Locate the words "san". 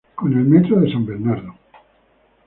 0.91-1.05